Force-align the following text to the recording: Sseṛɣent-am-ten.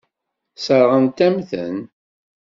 Sseṛɣent-am-ten. 0.55 1.77